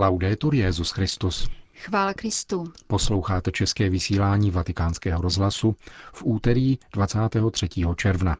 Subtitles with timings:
[0.00, 1.48] Laudetur Jezus Christus.
[1.74, 2.64] Chvála Kristu.
[2.86, 5.76] Posloucháte české vysílání Vatikánského rozhlasu
[6.12, 7.68] v úterý 23.
[7.96, 8.36] června.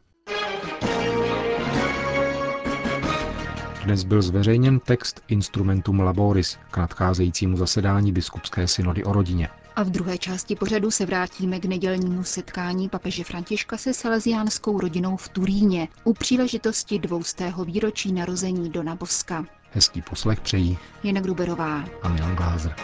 [3.83, 9.49] Dnes byl zveřejněn text Instrumentum Laboris k nadcházejícímu zasedání biskupské synody o rodině.
[9.75, 15.17] A v druhé části pořadu se vrátíme k nedělnímu setkání papeže Františka se salesiánskou rodinou
[15.17, 19.45] v Turíně u příležitosti dvoustého výročí narození Dona Boska.
[19.71, 22.75] Hezký poslech přejí Jana Gruberová a Milan Glázer.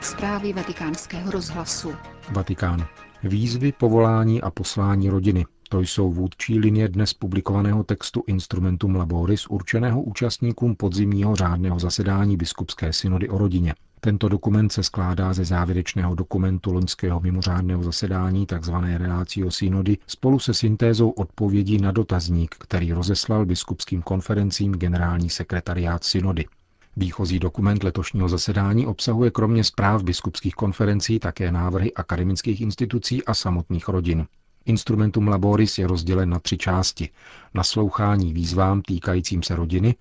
[0.00, 1.92] Zprávy vatikánského rozhlasu.
[2.30, 2.86] Vatikán.
[3.22, 5.44] Výzvy, povolání a poslání rodiny.
[5.68, 12.92] To jsou vůdčí linie dnes publikovaného textu Instrumentum Laboris určeného účastníkům podzimního řádného zasedání biskupské
[12.92, 13.74] synody o rodině.
[14.04, 18.74] Tento dokument se skládá ze závěrečného dokumentu loňského mimořádného zasedání tzv.
[18.96, 26.44] Relácio synody spolu se syntézou odpovědí na dotazník, který rozeslal biskupským konferencím generální sekretariát synody.
[26.96, 33.88] Výchozí dokument letošního zasedání obsahuje kromě zpráv biskupských konferencí také návrhy akademických institucí a samotných
[33.88, 34.26] rodin.
[34.64, 37.08] Instrumentum Laboris je rozdělen na tři části.
[37.54, 39.94] Naslouchání výzvám týkajícím se rodiny,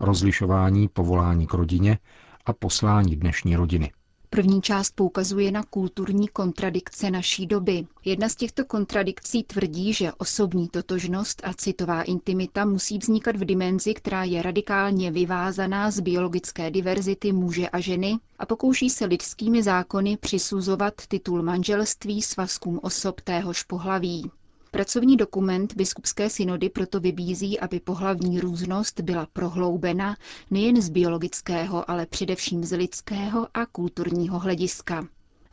[0.00, 1.98] rozlišování povolání k rodině
[2.46, 3.92] a poslání dnešní rodiny.
[4.32, 7.86] První část poukazuje na kulturní kontradikce naší doby.
[8.04, 13.94] Jedna z těchto kontradikcí tvrdí, že osobní totožnost a citová intimita musí vznikat v dimenzi,
[13.94, 20.16] která je radikálně vyvázaná z biologické diverzity muže a ženy a pokouší se lidskými zákony
[20.16, 24.30] přisuzovat titul manželství svazkům osob téhož pohlaví.
[24.72, 30.16] Pracovní dokument biskupské synody proto vybízí, aby pohlavní různost byla prohloubena
[30.50, 35.06] nejen z biologického, ale především z lidského a kulturního hlediska.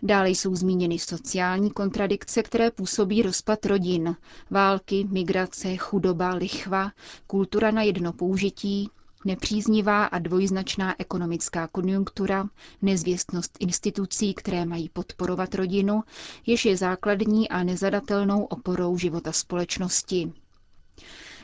[0.04, 4.16] Dále jsou zmíněny sociální kontradikce, které působí rozpad rodin,
[4.50, 6.92] války, migrace, chudoba, lichva,
[7.28, 8.90] kultura na jedno použití,
[9.26, 12.50] nepříznivá a dvojznačná ekonomická konjunktura,
[12.82, 16.04] nezvěstnost institucí, které mají podporovat rodinu,
[16.46, 20.32] jež je základní a nezadatelnou oporou života společnosti.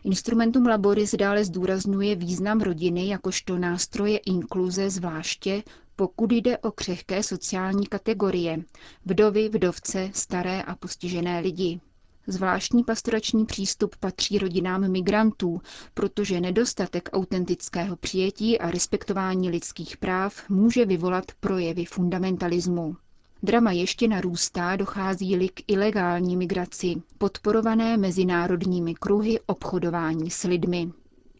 [0.03, 5.63] Instrumentum Laboris dále zdůrazňuje význam rodiny jakožto nástroje inkluze zvláště,
[5.95, 8.57] pokud jde o křehké sociální kategorie,
[9.05, 11.79] vdovy, vdovce, staré a postižené lidi.
[12.27, 15.61] Zvláštní pastorační přístup patří rodinám migrantů,
[15.93, 22.95] protože nedostatek autentického přijetí a respektování lidských práv může vyvolat projevy fundamentalismu.
[23.43, 30.91] Drama ještě narůstá, dochází-li k ilegální migraci, podporované mezinárodními kruhy obchodování s lidmi.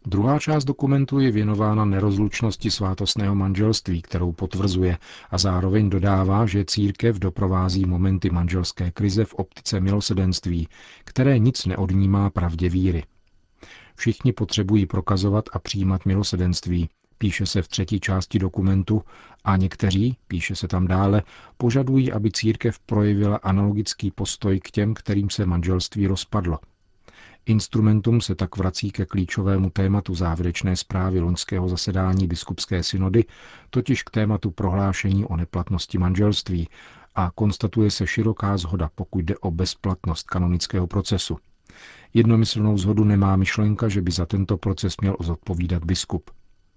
[0.08, 4.97] Druhá část dokumentu je věnována nerozlučnosti svátostného manželství, kterou potvrzuje
[5.31, 10.68] a zároveň dodává, že církev doprovází momenty manželské krize v optice milosedenství,
[11.03, 13.03] které nic neodnímá pravdě víry.
[13.96, 19.02] Všichni potřebují prokazovat a přijímat milosedenství, píše se v třetí části dokumentu,
[19.44, 21.22] a někteří, píše se tam dále,
[21.58, 26.59] požadují, aby církev projevila analogický postoj k těm, kterým se manželství rozpadlo–
[27.46, 33.26] Instrumentum se tak vrací ke klíčovému tématu závěrečné zprávy loňského zasedání biskupské synody,
[33.70, 36.70] totiž k tématu prohlášení o neplatnosti manželství
[37.16, 41.38] a konstatuje se široká zhoda, pokud jde o bezplatnost kanonického procesu.
[42.14, 46.30] Jednomyslnou zhodu nemá myšlenka, že by za tento proces měl zodpovídat biskup.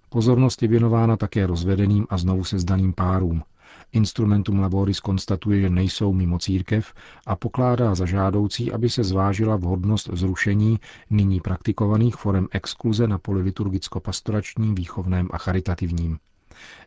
[0.08, 3.42] Pozornost je věnována také rozvedeným a znovu sezdaným párům–
[3.92, 6.94] Instrumentum Laboris konstatuje, že nejsou mimo církev
[7.26, 10.80] a pokládá za žádoucí, aby se zvážila vhodnost zrušení
[11.10, 16.18] nyní praktikovaných forem exkluze na poli liturgicko-pastoračním, výchovném a charitativním.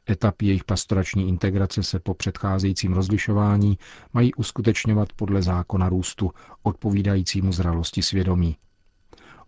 [0.10, 3.78] Etapy jejich pastorační integrace se po předcházejícím rozlišování
[4.14, 6.32] mají uskutečňovat podle zákona růstu,
[6.64, 8.58] odpovídajícímu zralosti svědomí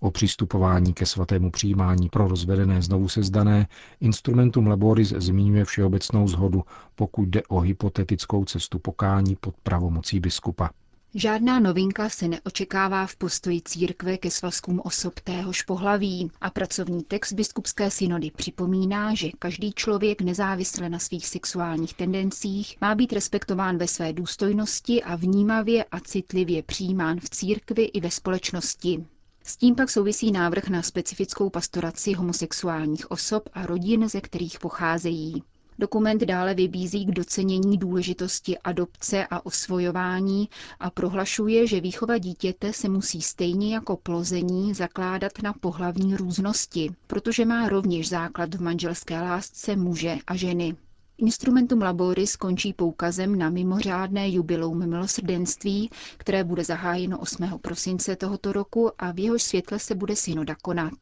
[0.01, 3.67] o přistupování ke svatému přijímání pro rozvedené znovu sezdané,
[4.01, 6.63] instrumentum laboris zmiňuje všeobecnou zhodu,
[6.95, 10.69] pokud jde o hypotetickou cestu pokání pod pravomocí biskupa.
[11.16, 17.34] Žádná novinka se neočekává v postoji církve ke svazkům osob téhož pohlaví a pracovní text
[17.34, 23.87] biskupské synody připomíná, že každý člověk nezávisle na svých sexuálních tendencích má být respektován ve
[23.87, 29.05] své důstojnosti a vnímavě a citlivě přijímán v církvi i ve společnosti.
[29.52, 35.44] S tím pak souvisí návrh na specifickou pastoraci homosexuálních osob a rodin, ze kterých pocházejí.
[35.80, 40.50] Dokument dále vybízí k docenění důležitosti adopce a osvojování
[40.80, 47.46] a prohlašuje, že výchova dítěte se musí stejně jako plození zakládat na pohlavní různosti, protože
[47.46, 50.76] má rovněž základ v manželské lásce muže a ženy.
[51.22, 57.59] Instrumentum Laboris končí poukazem na mimořádné jubileum milosrdenství, které bude zahájeno 8.
[57.62, 60.94] prosince tohoto roku a v jeho světle se bude synoda konat.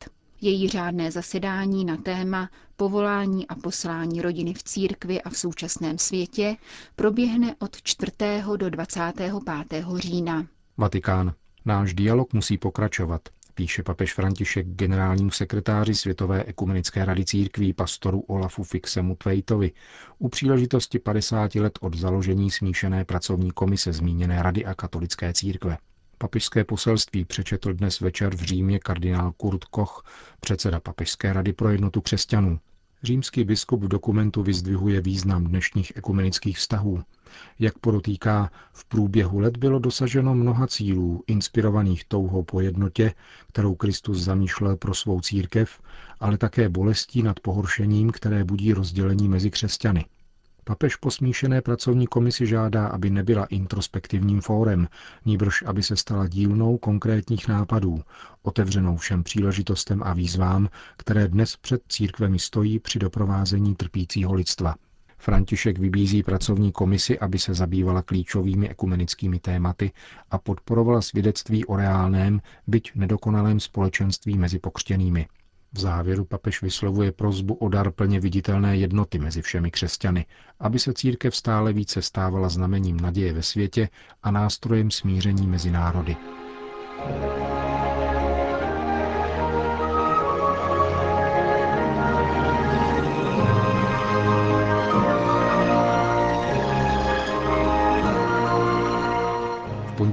[0.42, 6.56] Její řádné zasedání na téma povolání a poslání rodiny v církvi a v současném světě
[6.96, 8.12] proběhne od 4.
[8.58, 9.34] do 25.
[9.96, 10.48] října.
[10.78, 11.34] Vatikán.
[11.66, 13.22] Náš dialog musí pokračovat,
[13.60, 19.72] píše papež František generálnímu sekretáři Světové ekumenické rady církví pastoru Olafu Fixemu Tvejtovi
[20.20, 25.78] u příležitosti 50 let od založení smíšené pracovní komise zmíněné rady a katolické církve.
[26.18, 30.06] Papežské poselství přečetl dnes večer v Římě kardinál Kurt Koch,
[30.40, 32.60] předseda Papežské rady pro jednotu křesťanů.
[33.04, 37.04] Římský biskup v dokumentu vyzdvihuje význam dnešních ekumenických vztahů.
[37.60, 43.14] Jak podotýká, v průběhu let bylo dosaženo mnoha cílů, inspirovaných touhou po jednotě,
[43.48, 45.82] kterou Kristus zamýšlel pro svou církev,
[46.20, 50.06] ale také bolestí nad pohoršením, které budí rozdělení mezi křesťany–
[50.70, 54.88] Papež po smíšené pracovní komisi žádá, aby nebyla introspektivním fórem,
[55.26, 58.02] níbrž aby se stala dílnou konkrétních nápadů,
[58.42, 64.76] otevřenou všem příležitostem a výzvám, které dnes před církvemi stojí při doprovázení trpícího lidstva.
[65.18, 69.92] František vybízí pracovní komisi, aby se zabývala klíčovými ekumenickými tématy
[70.32, 75.28] a podporovala svědectví o reálném, byť nedokonalém společenství mezi pokřtěnými–
[75.74, 80.26] v závěru papež vyslovuje prozbu o dar plně viditelné jednoty mezi všemi křesťany,
[80.60, 83.90] aby se církev stále více stávala znamením naděje ve světě
[84.24, 86.16] a nástrojem smíření mezi národy.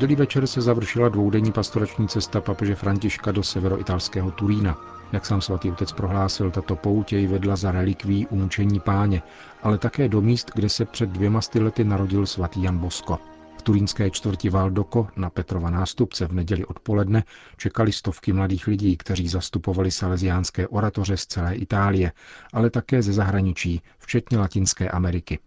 [0.06, 4.78] Pondělí večer se završila dvoudenní pastorační cesta papeže Františka do severoitalského Turína.
[5.12, 9.22] Jak sám svatý otec prohlásil, tato pout jej vedla za relikví umučení páně,
[9.62, 13.18] ale také do míst, kde se před dvěma lety narodil svatý Jan Bosko.
[13.58, 17.24] V turínské čtvrti Valdoko na Petrova nástupce v neděli odpoledne
[17.56, 22.12] čekali stovky mladých lidí, kteří zastupovali salesiánské oratoře z celé Itálie,
[22.52, 25.38] ale také ze zahraničí, včetně Latinské Ameriky.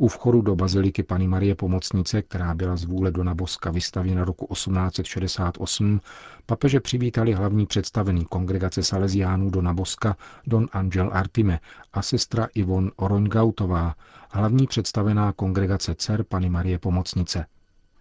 [0.00, 4.46] U vchodu do baziliky Pany Marie Pomocnice, která byla z vůle Dona Boska vystavěna roku
[4.54, 6.00] 1868,
[6.46, 10.16] papeže přivítali hlavní představený kongregace Salesiánů Dona Boska,
[10.46, 11.60] Don Angel Artime
[11.92, 13.94] a sestra Ivon Oroňgautová,
[14.30, 17.46] hlavní představená kongregace dcer Pany Marie Pomocnice.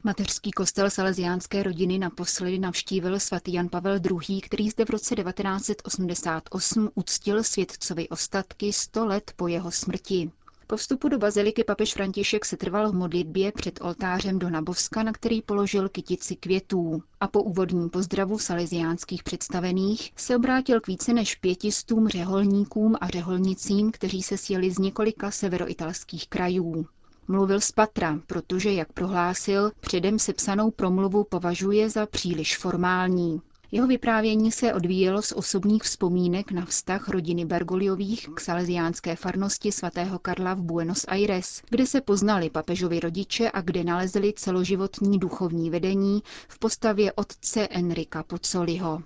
[0.04, 4.00] Mateřský kostel salesiánské rodiny naposledy navštívil svatý Jan Pavel
[4.30, 10.32] II., který zde v roce 1988 uctil světcovi ostatky 100 let po jeho smrti.
[10.72, 15.14] Po vstupu do baziliky papež František se trval v modlitbě před oltářem do Naboska, na
[15.14, 17.04] který položil kytici květů.
[17.20, 23.92] A po úvodním pozdravu salesiánských představených se obrátil k více než pětistům řeholníkům a řeholnicím,
[23.92, 26.86] kteří se sjeli z několika severoitalských krajů.
[27.28, 33.42] Mluvil z patra, protože, jak prohlásil, předem sepsanou promluvu považuje za příliš formální.
[33.72, 40.20] Jeho vyprávění se odvíjelo z osobních vzpomínek na vztah rodiny Bergoliových k salesiánské farnosti svatého
[40.20, 46.24] Karla v Buenos Aires, kde se poznali papežovi rodiče a kde nalezli celoživotní duchovní vedení
[46.48, 49.02] v postavě otce Enrika Pozzoliho.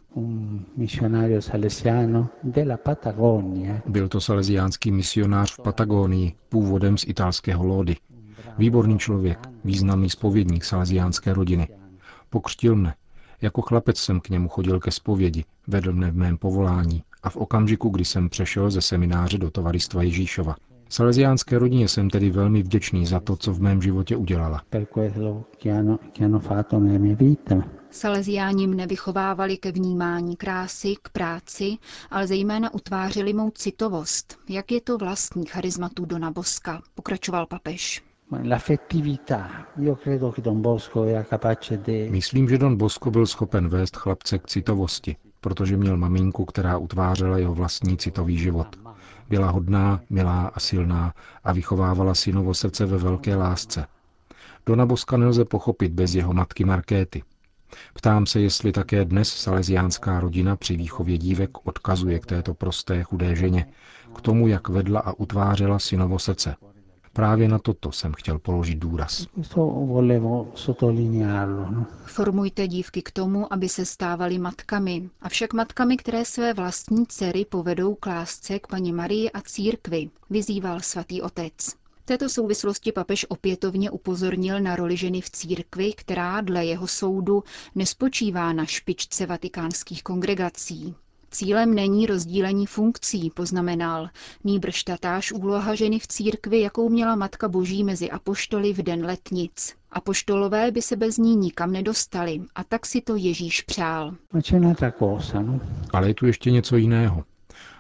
[3.86, 7.96] Byl to salesiánský misionář v Patagónii, původem z italského Lódy.
[8.58, 11.68] Výborný člověk, významný spovědník salesiánské rodiny.
[12.30, 12.96] Pokřtil mne,
[13.44, 17.38] jako chlapec jsem k němu chodil ke zpovědi, vedl mne v mém povolání a v
[17.38, 20.56] okamžiku, kdy jsem přešel ze semináře do tovaristva Ježíšova.
[20.90, 24.62] Salesiánské rodině jsem tedy velmi vděčný za to, co v mém životě udělala.
[27.90, 31.78] Salesiáni mne vychovávali ke vnímání krásy, k práci,
[32.12, 38.04] ale zejména utvářeli mou citovost, jak je to vlastní charizmatu Dona Boska, pokračoval papež.
[42.10, 47.38] Myslím, že Don Bosco byl schopen vést chlapce k citovosti, protože měl maminku, která utvářela
[47.38, 48.68] jeho vlastní citový život.
[49.30, 51.14] Byla hodná, milá a silná
[51.44, 53.88] a vychovávala synovo srdce ve velké lásce.
[54.66, 57.24] Dona Boska nelze pochopit bez jeho matky Markéty.
[57.94, 63.36] Ptám se, jestli také dnes salesiánská rodina při výchově dívek odkazuje k této prosté chudé
[63.36, 63.66] ženě,
[64.16, 66.56] k tomu, jak vedla a utvářela synovo srdce.
[67.14, 69.28] Právě na toto jsem chtěl položit důraz.
[69.56, 70.48] No.
[72.06, 77.96] Formujte dívky k tomu, aby se stávaly matkami, avšak matkami, které své vlastní dcery povedou
[77.96, 81.84] k lásce k paní Marii a církvi, vyzýval svatý otec.
[82.04, 87.44] V této souvislosti papež opětovně upozornil na roli ženy v církvi, která dle jeho soudu
[87.76, 90.96] nespočívá na špičce vatikánských kongregací.
[91.34, 94.10] Cílem není rozdílení funkcí, poznamenal,
[94.44, 99.76] nýbrž tatáž úloha ženy v církvi, jakou měla Matka Boží mezi apoštoly v den letnic.
[99.92, 104.16] Apoštolové by se bez ní nikam nedostali a tak si to Ježíš přál.
[105.42, 105.60] No?
[105.94, 107.24] Ale je tu ještě něco jiného.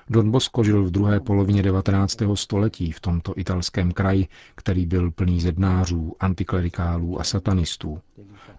[0.09, 2.17] Don Bosco žil v druhé polovině 19.
[2.33, 7.99] století v tomto italském kraji, který byl plný zednářů, antiklerikálů a satanistů.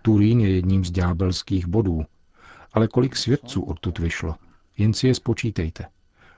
[0.03, 2.05] Turín je jedním z ďábelských bodů.
[2.73, 4.35] Ale kolik svědců odtud vyšlo?
[4.79, 5.85] Jen si je spočítejte.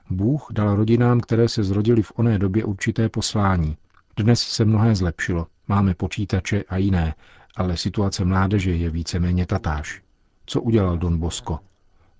[0.09, 3.77] Bůh dal rodinám, které se zrodily v oné době určité poslání.
[4.17, 7.15] Dnes se mnohé zlepšilo, máme počítače a jiné,
[7.55, 10.01] ale situace mládeže je víceméně tatáž.
[10.45, 11.59] Co udělal Don Bosco?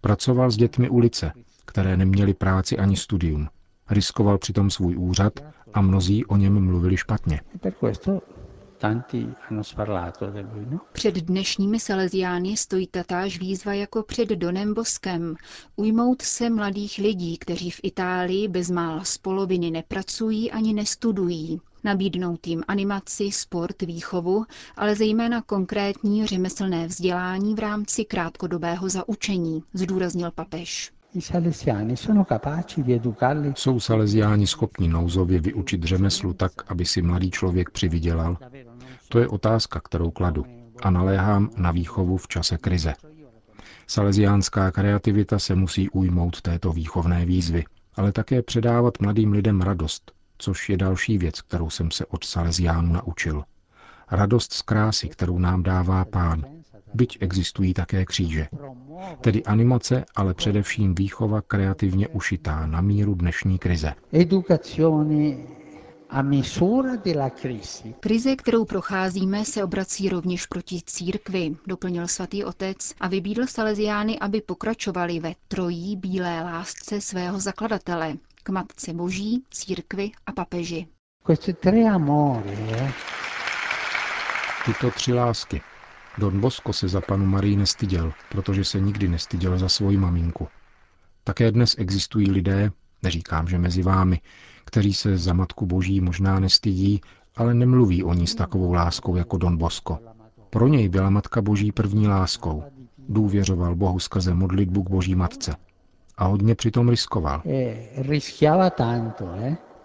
[0.02, 1.32] Pracoval s dětmi ulice,
[1.66, 3.48] které neměly práci ani studium.
[3.90, 5.34] Riskoval přitom svůj úřad
[5.74, 7.42] a mnozí o něm mluvili špatně.
[9.50, 10.80] No?
[10.92, 15.36] Před dnešními Salesiány stojí tatáž výzva jako před Donem Boskem.
[15.76, 21.62] Ujmout se mladých lidí, kteří v Itálii bezmála z poloviny nepracují ani nestudují.
[21.84, 30.32] Nabídnout jim animaci, sport, výchovu, ale zejména konkrétní řemeslné vzdělání v rámci krátkodobého zaučení, zdůraznil
[30.32, 30.92] papež.
[33.56, 38.38] Jsou saleziáni schopni nouzově vyučit řemeslu tak, aby si mladý člověk přivydělal?
[39.10, 40.46] To je otázka, kterou kladu
[40.84, 42.94] a naléhám na výchovu v čase krize.
[43.88, 47.64] Salesiánská kreativita se musí ujmout této výchovné výzvy,
[47.96, 52.94] ale také předávat mladým lidem radost, což je další věc, kterou jsem se od Salesiánů
[52.94, 53.44] naučil.
[54.12, 56.46] Radost z krásy, kterou nám dává pán,
[56.98, 58.48] byť existují také kříže.
[59.22, 63.94] Tedy animace, ale především výchova kreativně ušitá na míru dnešní krize.
[68.00, 74.42] Krize, kterou procházíme, se obrací rovněž proti církvi, doplnil svatý otec a vybídl Salesiány, aby
[74.42, 78.14] pokračovali ve trojí bílé lásce svého zakladatele,
[78.44, 80.88] k Matce Boží, církvi a papeži.
[82.70, 82.94] Eh?
[84.66, 85.62] Tyto tři lásky,
[86.18, 90.48] Don Bosco se za panu Marii nestyděl, protože se nikdy nestyděl za svoji maminku.
[91.24, 92.72] Také dnes existují lidé,
[93.04, 94.22] neříkám, že mezi vámi,
[94.66, 97.02] kteří se za Matku Boží možná nestydí,
[97.36, 100.00] ale nemluví o ní s takovou láskou jako Don Bosco.
[100.50, 102.64] Pro něj byla Matka Boží první láskou.
[103.10, 105.56] Důvěřoval Bohu skrze modlitbu k Boží Matce.
[106.18, 107.42] A hodně přitom riskoval.
[107.46, 107.88] Eh,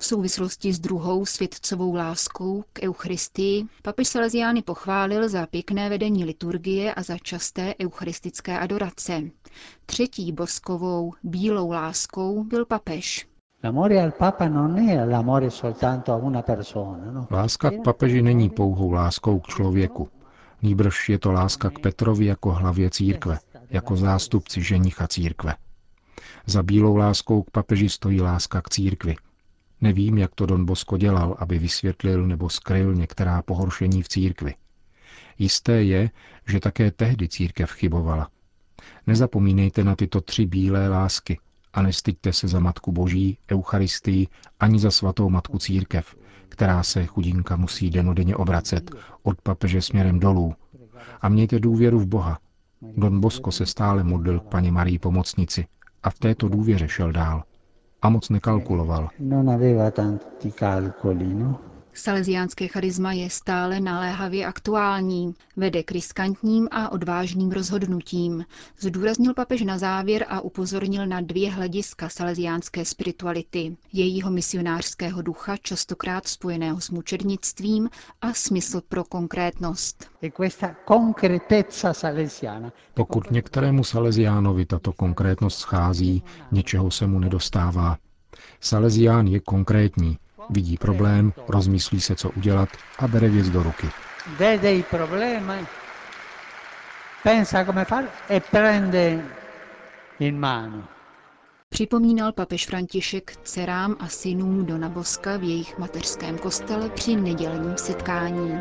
[0.02, 6.94] v souvislosti s druhou světcovou láskou k Eucharistii papež Salesiány pochválil za pěkné vedení liturgie
[6.94, 9.22] a za časté eucharistické adorace.
[9.86, 13.26] Třetí boskovou bílou láskou byl papež.
[17.12, 17.26] No?
[17.30, 20.08] Láska k papeži není pouhou láskou k člověku.
[20.62, 23.38] Nýbrž je to láska k Petrovi jako hlavě církve,
[23.70, 25.54] jako zástupci ženicha církve.
[26.46, 29.16] Za bílou láskou k papeži stojí láska k církvi,
[29.82, 34.54] Nevím, jak to Don Bosco dělal, aby vysvětlil nebo skryl některá pohoršení v církvi.
[35.38, 36.10] Jisté je,
[36.48, 38.28] že také tehdy církev chybovala.
[39.06, 41.38] Nezapomínejte na tyto tři bílé lásky
[41.72, 44.28] a nestyďte se za Matku Boží, Eucharistii
[44.60, 46.16] ani za svatou Matku Církev,
[46.48, 48.90] která se chudinka musí denodenně obracet
[49.22, 50.54] od papeže směrem dolů.
[51.20, 52.38] A mějte důvěru v Boha.
[52.96, 55.66] Don Bosco se stále modlil k paní Marii pomocnici
[56.02, 57.42] a v této důvěře šel dál
[58.04, 59.04] a moc nekalkuloval.
[61.94, 68.44] Salesiánské charisma je stále naléhavě aktuální, vede k riskantním a odvážným rozhodnutím.
[68.78, 76.28] Zdůraznil papež na závěr a upozornil na dvě hlediska salesiánské spirituality, jejího misionářského ducha, častokrát
[76.28, 80.10] spojeného s mučednictvím a smysl pro konkrétnost.
[80.22, 80.30] E
[82.94, 86.22] Pokud některému salesiánovi tato konkrétnost schází,
[86.52, 87.98] něčeho se mu nedostává.
[88.60, 90.18] Salesián je konkrétní,
[90.50, 92.68] vidí problém, rozmyslí se, co udělat
[92.98, 93.86] a bere věc do ruky.
[101.68, 108.60] Připomínal papež František dcerám a synům Dona Boska v jejich mateřském kostele při nedělním setkání.